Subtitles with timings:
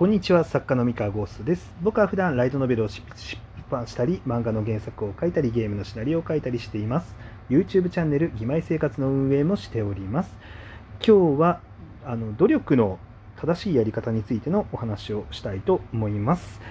[0.00, 3.02] こんにちは作家の三河ゴーストです僕は普段ライトノベルを出
[3.70, 7.14] 版したり漫画の原作を書いたりゲームのシナリオを書いたりしています
[7.50, 10.34] YouTube チャンネル「義妹生活」の運営もしております
[11.06, 11.60] 今日は
[12.06, 12.98] あの努力の
[13.36, 16.62] 正しいやり方についてのお話をしたいと思います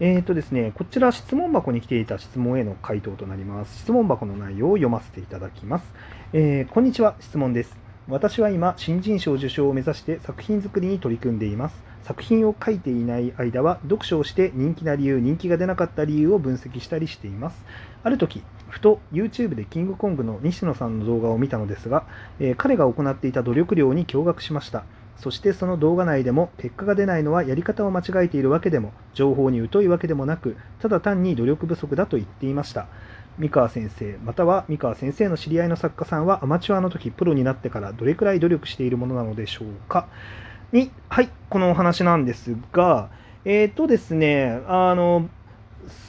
[0.00, 3.80] えーとですね、こちら質問箱に来ていた質問への回答となります。
[3.80, 5.84] 質問箱の内容を読ませていただきます。
[6.32, 7.89] えー、こんにちは、質問です。
[8.10, 11.80] 私は今、新人賞受賞を目指して作品作りに取り組んでいます。
[12.02, 17.64] 作品を書いていない間は読書をして人気な理由人気が出なかった理由を分析したりしています。
[18.02, 22.04] ある時ふと YouTube でキングコングの西野さんの動画を見たのですが、
[22.40, 24.82] えー、彼が行っていた努力量に驚愕しました。
[25.16, 32.88] そしてその動画内でも結果が出ないのはやり方を間違えているわけでも情報に疎いわけでもなくただ単に努力不足だと言っていました。
[33.40, 40.06] 三河先生または三河先生の知り合いの作家さんはアマチュアの時プロになってからどれくらい努力しているものなのでしょうか？
[40.72, 43.10] に、はい、このお話なんですが、
[43.44, 45.28] えっ、ー、とですね、あの、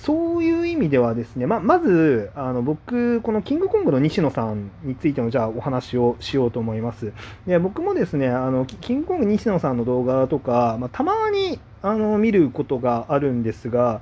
[0.03, 7.13] そういう意味ではですね、ままずあの僕、このキングコングの西野さんについてのじゃあお話をしようと思います。
[7.47, 14.01] で僕もですねあの、キングコング西野さんの動画とか、まあ、たまにあの見ることがあるんですが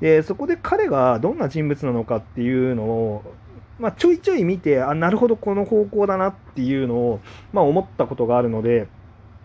[0.00, 3.34] で、そこで彼がどんな人物なのかっていうのを、
[3.78, 7.20] まあ、ちょいちょい見て、あなるほど、この方向だなっていうのを、
[7.52, 8.88] まあ、思ったことがあるので、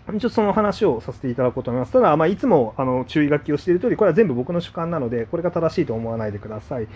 [0.08, 1.94] ちょっとその話をさせていただこうと思います。
[1.94, 6.88] ただ、まあ、いつもあの注意書きをしている通り、これは全部僕の主観なので、これが正しいと思わないでください。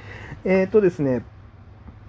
[0.45, 1.23] えっ、ー、とですね、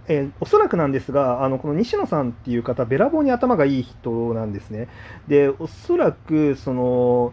[0.09, 4.89] えー、おそらくなんですが、あのこの西野さんっていう方、べらぼうに頭がいい人なんですね。
[5.27, 7.33] で、おそらく、その、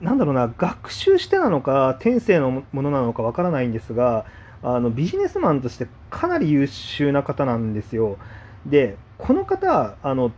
[0.00, 4.24] なんだろうな、学習してなのか、天性のものなのかわからないんですが、
[4.62, 8.18] あのビジネスマンとしてかなり優秀な方なんですよ。
[8.66, 10.32] で、この方、あの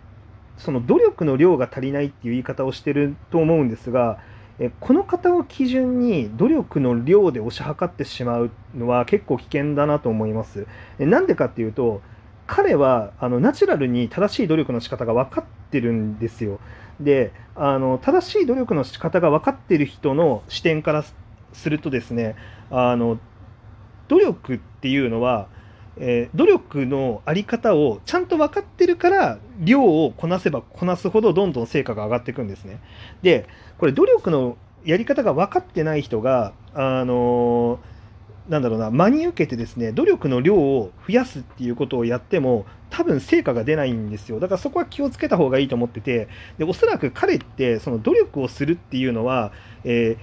[0.58, 4.18] その努力の量が足りないっていう言い方をしてると思うんですが、
[4.58, 10.66] えこの方を基準に努力の量で押し量ってしまうのは結構危険だなと思います。
[10.98, 12.02] なんでかっていうと、
[12.46, 16.60] 彼はあのナチュラルに正しい努力の仕方が分かってるんですよ。
[17.00, 21.04] で、あの正しい努力の仕方が分かってる人の視点から
[21.52, 22.36] するとですね、
[22.70, 23.18] あの
[24.08, 25.48] 努力っていうのは、
[25.96, 32.80] えー、努力のあり方をちゃんと分かってるから量をこなせばこなすほどどんどん成果が上がっていくんですね。
[33.22, 33.46] で
[33.78, 37.78] これ努力のやり方が分かってない人があのー、
[38.48, 49.52] なんだろうな真に受けてですね努力の量を増やすっていうことをやっても多分成果が出ないんですよだからそこは気をつけた方がいいと思っててでおそらく彼ってその努力をするっていうのは、
[49.84, 50.16] え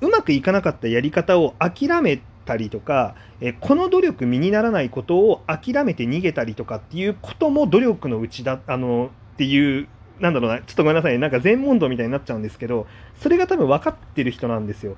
[0.00, 9.88] ー、うまくいかなかったやり方を諦めたりとか、えこの努力身にならないことを諦めて逃げたりとかっていうことも努力のうちだあのっていう
[10.20, 12.86] なんだろうなちょっとごめんなさいなんか全問答みたいになっちゃうんですけど
[13.20, 14.96] それが多分分かってる人なんですよ。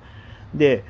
[0.53, 0.83] で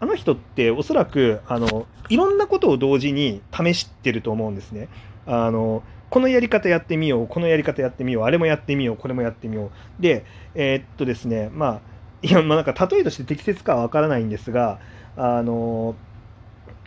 [0.00, 4.88] あの人っておそらくあのいろんなことを同時に試してると思うんですね。
[5.26, 10.24] あのこのやり方やってみようこのやり方やってみようあれもやってみようこれもやってみようで
[10.54, 11.80] えー、っとですねまあ
[12.22, 14.78] いやまあなんか例えとして適切かは分からないんですが
[15.16, 15.96] あの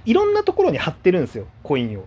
[0.05, 2.05] いろんなところに貼ってるんですよコインを。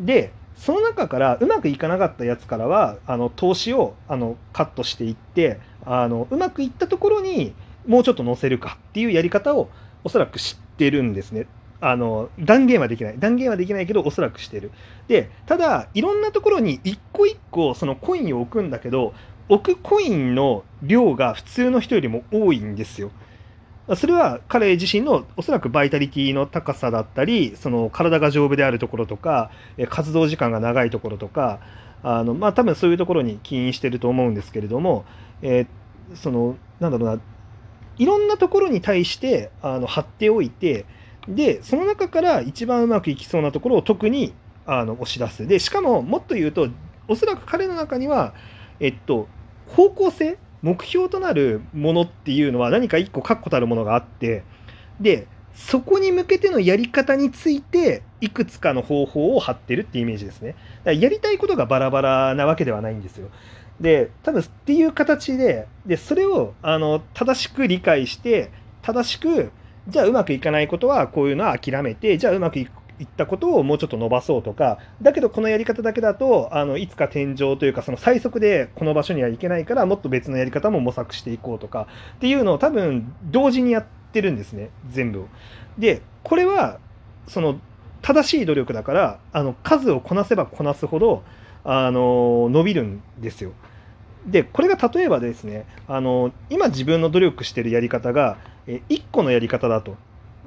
[0.00, 7.54] でその中からうまくいかなかったやつからはあの投資をあのカットしていってあのうまくいったところに
[7.86, 9.68] もうちょっと載せるかっていうやり方を
[10.06, 11.48] おそらく知ってるんですね。
[11.80, 13.18] あの断言はできない。
[13.18, 14.70] 断言はできないけどおそらくしてる。
[15.08, 19.14] でただいろんなところに一個一個そのコインを置くんだけど
[19.48, 23.10] 置くコインの量が普通の人よりも多いんですよ。
[23.96, 29.50] それは彼自身のおそらくバイタリティの高さだったりその体が丈夫であるところとか
[29.88, 31.60] 活動時間が長いところとか
[32.04, 35.04] あのまあ多分そういうところに起因してると思うんですけれども、
[35.42, 37.22] えー、そのなんだろうな
[37.98, 40.84] いろんなところに対してあの貼っておいて
[41.28, 44.32] でその中から一番うまくいきそうなところを特に
[44.66, 46.68] あの押し出すでしかももっと言うと
[47.08, 48.34] おそらく彼の中には
[48.80, 49.28] えっと
[49.68, 54.42] 方向性目標となるものっていうのは何か一個確固たるものがあって
[55.00, 60.50] でそこに向けてのやり方についていくつかの方法を貼ってるっていうイメージですね。
[60.50, 63.30] だからやりたいことがバラバラなわけではないんですよ。
[63.80, 68.50] で多分っていう形ででそれをあの正しく理解して
[68.82, 69.50] 正しく
[69.88, 85.28] じゃあうまくいかないことはこういうのは諦めてじゃあうまくいったことをもうちょっと伸ばそうとかだけどこのやり方だけだとあのいつか天井というかその最速でこの場所には行けないからもっと別のやり方も模索していこうとかっていうのを多分同時にやってるんですね全部を。
[85.78, 86.78] でこれは
[87.28, 87.60] その
[88.00, 91.22] 正しい努力だからあの数をこなせばこなすほど
[91.68, 93.52] あの伸びるんですよ。
[94.24, 99.96] でこれが例えばですねあの今自分の努力してるやり方が1個のやり方だと、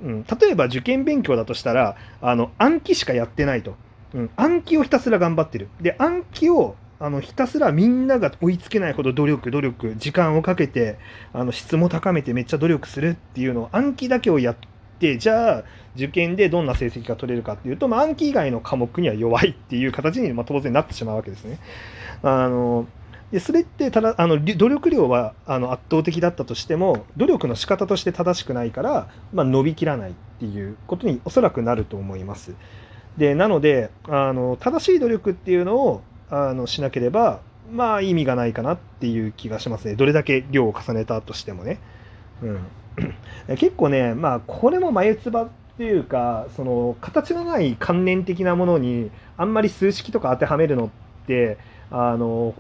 [0.04, 3.76] うん、例えば受験勉強だとしたらあの暗記しかやってないと、
[4.14, 5.70] うん、暗記をひたすら頑張ってる。
[5.82, 10.98] で暗記をあのひたすらみんなが追いつけないほど努力努力時間をかけて
[11.32, 14.68] あの質も高めてめっちゃ努力するっていうのを暗記だけをやって
[15.00, 15.64] じゃあ
[15.96, 21.60] 受験でどんな成績が取れるかっていうと、まあ、暗記以外の科目には弱いっていう形に、まあ、当然なってしまうわけですね。
[22.22, 22.88] あの
[23.32, 32.56] でそれってただあの努力量はあの圧倒的だったとしても努力の仕方として正しくないから、まあ、伸びきらないっていうことにおそらくなると思います。
[33.18, 37.42] でなのであの正しい努力っていうのをあのしなければ
[37.72, 41.80] まあ意味がないかなっていう気がしますねどれだけ量を重ねたとしてもね。
[42.42, 42.60] うん、
[43.48, 45.48] 結構ねまあこれも眉唾っ
[45.78, 50.90] ていうかその形のない観念的なものにあんまり数式とか当てはめるのっ
[51.26, 51.58] て
[51.90, 52.54] あの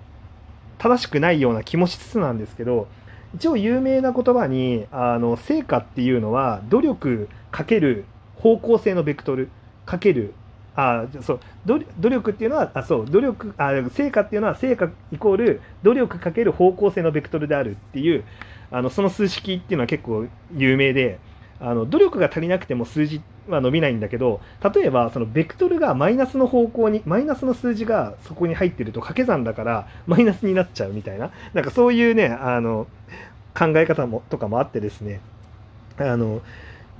[0.77, 2.87] 正しくないような気もしつつなんですけど
[3.35, 8.05] 一応有名な言葉にあの成果っていうのは努力かける
[8.37, 9.49] 方向性のベクトル
[9.85, 10.33] かける
[10.75, 18.23] あそう努力っていうのはあそう努力あ成果っていうのは成果イコール努力かける方向性のベクトルであるっていう
[18.71, 21.19] あのその数式っていうのは結構有名で
[21.59, 24.39] あの努力が足りなくても数字は伸びないんだけど
[24.73, 32.87] 例えばそのベクトルがマイナスの方向にマイナスの数字がそこに入ってると掛け算だからマイナスになっちゃうみたいななんかそういうねあの
[33.57, 35.19] 考え方もとかもあってですね
[35.97, 36.41] あの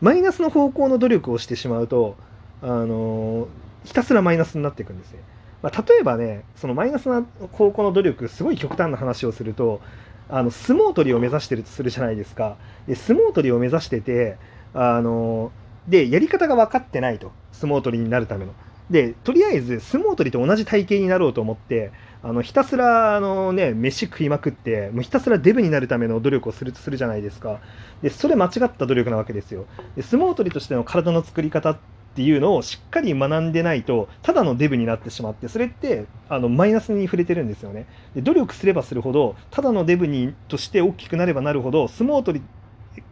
[0.01, 2.16] マイナスの方向の努力をしてしまうと
[2.62, 3.48] あの
[3.86, 5.19] ひたすらマイナスになっていくんですね。
[5.62, 9.81] まあ、例えばねそのマイナスな方向の努力すごい極端な話をすると
[10.29, 12.57] あの相撲取りを目指してるとするじゃないですか。
[12.87, 14.37] で相撲取りを目指してて
[14.73, 15.51] あの
[15.87, 18.53] でやり方が分かってないと相撲取りになるための。
[18.89, 21.91] でとりあえず相撲取りと同じ体型になろうと思って
[22.23, 27.59] あのひたすらあの、ね、飯食いまくってもうひたすらデブになるための努力をするとするじゃないですか
[28.01, 31.77] でそれ間違った努力なわけですよで相撲取りとしての体の作り方
[32.11, 37.85] っていうのをしっかり学んでないとただのデブになってしまってそれってあのマイナスに触れてるんですよね
[38.15, 42.45] で努力すればするほどただのデブにとして大きくなればなるほど相撲取り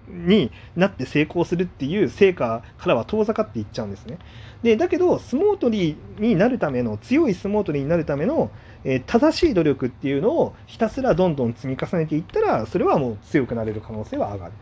[0.09, 4.17] になって成功するっていう成果からは遠ざかっていっちゃうんですね。
[4.63, 8.49] でだけど相撲取りになるための強い相撲取りになるための、
[8.83, 14.53] えー、正しい努力っていうのをひたすらどんどん積み重ねていったらそれはもう強くなれる可能性は上がる。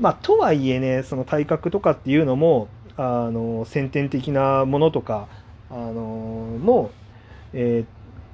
[0.00, 5.28] まあ、とはいえねその体格とかっていうのもあの先天的なものとか
[5.70, 5.92] あの
[6.60, 6.90] も、
[7.52, 7.84] え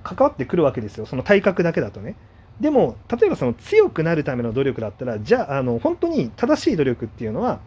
[0.02, 2.16] ー、関わってくるわけですよその体格だけだとね。
[2.61, 7.58] でも例えばその強くなるための努力だったらじゃああの本当に正しい努力っていうのは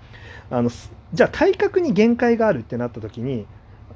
[0.49, 0.71] あの
[1.13, 3.45] じゃあ体格に限界があるってなった時に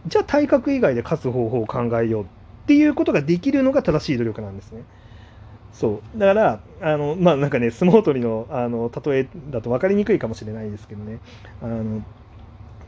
[0.08, 2.28] じゃあ体格以外で勝つ方法を考えようっ
[2.68, 4.84] ていうことができるのが正しい努力なんですね。
[5.72, 11.20] そうだからあのまあなんかね相撲取りのあの例えだと分かりにくいかもしれないですけどね
[11.62, 12.04] あの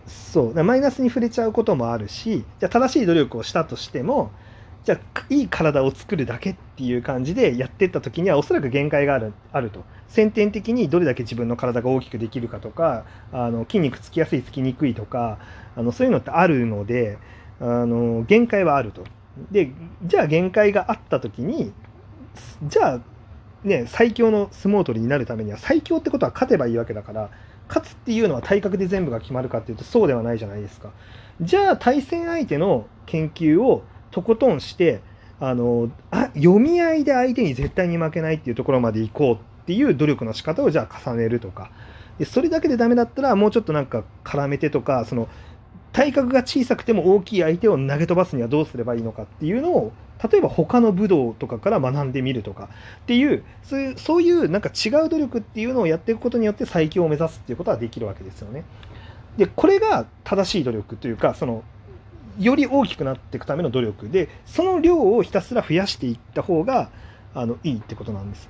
[0.05, 0.63] そう。
[0.63, 4.31] マイナスに触れちゃうこともあるしじゃ正しい努力をしたとしても
[4.83, 9.83] じゃあいい体を作るだけっていう感じでやってった時にはおそらく限界があるあると。
[10.09, 15.39] 先天的にどれだけ自分の体が大きくできるかとかあの筋肉つきやすいつきにくいとか
[15.75, 17.17] あのそういうのってあるので
[17.59, 19.03] あの限界はあると。
[19.51, 19.71] で
[20.03, 21.73] じゃあ限界があった時に
[22.63, 22.99] じゃあ
[23.63, 27.29] ね最強の相撲取りになるためには最強ってことは勝てばいいわけだから
[27.67, 30.91] 勝つっていうのは体格で全部が決まるかっていうとそうではないじゃないですか。
[31.41, 35.01] じゃあ対戦相手の研究をとことんして
[35.39, 41.71] あのあ読み合いで相手に絶対に負けないっていうところまで行こうっていう努力の仕方をじゃあ重ねるとか。
[42.19, 45.27] でそれだけでダメだったらもうちょっとなんか絡めてとかその
[45.93, 49.93] 体格が小さくても大きい相手を投げ飛ばすにはどうすればいいのかっていうのを
[50.31, 52.69] 例えば他の武道とかから学んでみるとか
[53.03, 58.63] っていうそういうそういうなんか違う努力っていうのをやっていくことによって最強を目指すっていうことはできるわけですよね。
[59.37, 61.63] でこれが正しい努力というかその
[62.39, 66.89] より大きくなっていくための努力でその量をひたすら増やしていった方が
[67.35, 68.49] あのいいってことなんです。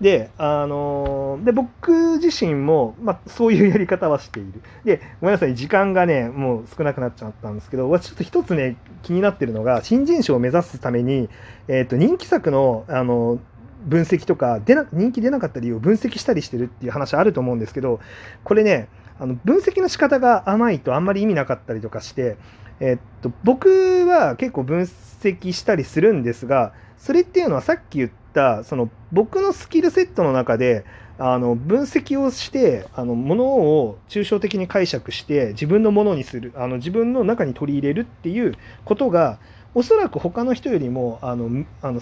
[0.00, 4.62] で、あのー、で僕自身も、まあ、そういうやり方はしている。
[4.84, 11.28] で、ごめんなさい、時間がね、もう少なくなっちゃったんですけど、私ちょっと一つね、気になってるのが、新人賞を目指すために、
[11.66, 13.38] えっ、ー、と、人気作の、あの、
[13.86, 18.00] 分析とか出な、人気出なかった理由を分析したりしてるっていう話あると思うんですけど、
[18.44, 18.88] これね、
[19.20, 22.36] あの分析の仕方が甘いとあんまり意味なかったりとかして、
[22.80, 30.84] えっと、僕は結構分析したりするんですが、それっていうのはさっき言ったったその僕のスキルセットの中で
[31.18, 38.54] あの分析をしてあのものを抽象的に解釈して自分のものにするあの自分の中に取り入れるっていう
[38.84, 39.40] ことが
[39.74, 42.00] おそらく他の人よりもあのあの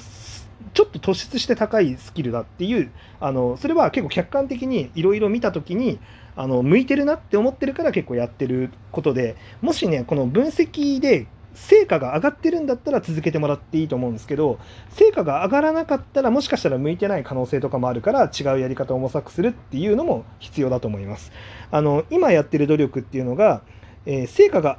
[0.75, 5.99] ちょっと突出して高いスキルだっていうあのそれは結構客観的にいろいろ見た時に
[6.35, 11.27] あの向いてるなって思ってるから結構やってることでもしねこの分析で
[11.57, 14.59] 成果が上がってるんだったら続けてもらっていいと思うんですけど
[14.91, 21.33] 成果が上がらなかったらもしかしたら向いてない可能性とかもあるから違うやり方を模索するっていうのも必要だと思います。
[21.71, 23.63] あの今やってる努力っていうのが、
[24.05, 24.79] えー、成果が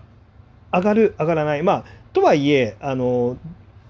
[0.72, 1.64] 上がる上がらない。
[1.64, 3.38] まあとはいえあの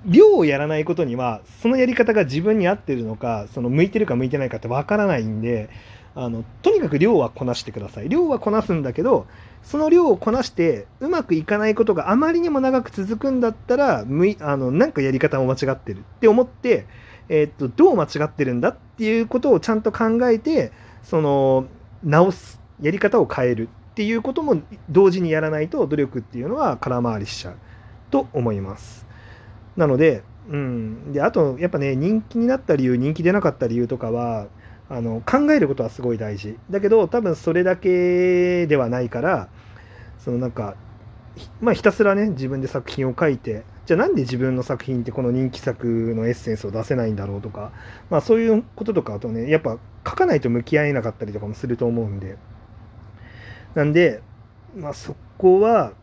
[0.08, 5.70] 量をやらないことにはそのやり方が自分に合ってるのかその向いてるか向いてないかってわからないんで
[6.16, 8.10] あのとにかく量はこなしてください。
[8.10, 9.28] 量はこなすんだけど
[9.62, 16.00] その量をこなしてうまくいかないことがあまりにも長く続くんだったらむいあのなんかやり方も間違ってる。
[16.00, 16.88] って思って、
[17.30, 20.72] えー、っとどう間違ってるんだっていうことをちゃんと考えて
[21.04, 21.68] その
[22.04, 23.70] 直すやり方を変える。
[23.92, 27.56] っていうことも同時にやらないと努力っていうのは空回りしちゃう。
[28.10, 29.07] と思います。
[29.78, 34.48] なので、うん、であとやっぱね人気になった理由人気出なかった理由とかは
[34.90, 36.58] あの考えることはすごい大事。
[36.70, 39.50] だけど多分それだけではないから
[40.18, 40.76] そのなんか
[41.62, 47.72] まあひたすらね自分で作品を書いてじゃあなんで自分の作品ってこの人気作のエッセンスを出せないんだろうとか、
[48.10, 52.38] まあ、そういうこととかあとねやっぱ書かないと向き合えなかったりとかもすると思うんで。
[53.76, 54.24] なんで、
[54.76, 55.94] まあ、そこは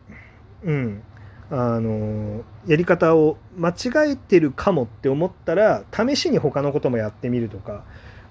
[0.63, 1.03] うん。
[1.51, 7.83] あのやり方を間違えてるかもって思ったら試しに他のこともやってみるとか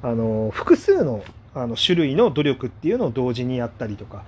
[0.02, 1.22] あの複数の
[1.54, 4.24] あの種類の努力っていうのを同時にやったりとか、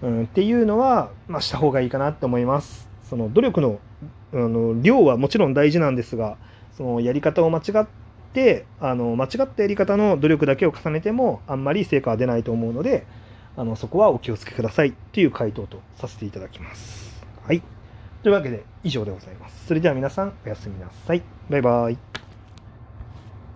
[0.00, 2.88] うん、っていうのは、まあ、した方がいいかなって思います。
[3.10, 3.80] その努力の
[4.32, 6.36] あの量はもちろん大事なんですが
[6.76, 7.86] そのやり方を間違っ
[8.32, 13.06] てあの間違ったやり方の努力だけを重ねてもあんまり成果は出ないと思うので
[13.56, 17.24] あのそこはお気をつけくださいっていう回答とさせていただきます。
[17.44, 17.77] はい。
[18.22, 19.66] というわけで以上でございます。
[19.66, 21.22] それでは皆さんおやすみなさい。
[21.48, 22.27] バイバイ。